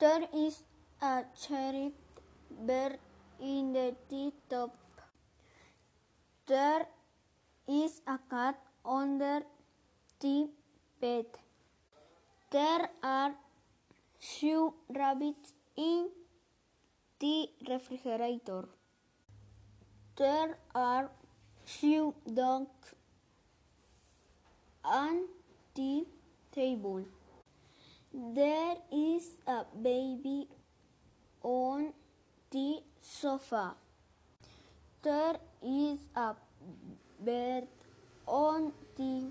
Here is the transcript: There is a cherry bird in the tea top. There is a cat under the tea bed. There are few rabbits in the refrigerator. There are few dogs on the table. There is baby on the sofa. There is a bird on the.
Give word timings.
There 0.00 0.28
is 0.32 0.62
a 1.02 1.24
cherry 1.36 1.92
bird 2.66 2.98
in 3.40 3.72
the 3.72 3.96
tea 4.08 4.32
top. 4.48 4.76
There 6.46 6.86
is 7.66 8.00
a 8.06 8.18
cat 8.30 8.60
under 8.84 9.40
the 9.40 9.44
tea 10.20 10.46
bed. 11.00 11.26
There 12.52 12.88
are 13.02 13.34
few 14.20 14.74
rabbits 14.88 15.52
in 15.76 16.08
the 17.18 17.48
refrigerator. 17.68 18.68
There 20.16 20.58
are 20.76 21.10
few 21.64 22.14
dogs 22.32 22.94
on 24.84 25.26
the 25.74 26.06
table. 26.52 27.04
There 28.12 28.76
is 28.92 29.37
baby 29.82 30.48
on 31.42 31.92
the 32.50 32.82
sofa. 33.00 33.74
There 35.02 35.36
is 35.62 35.98
a 36.16 36.34
bird 37.24 37.66
on 38.26 38.72
the. 38.96 39.26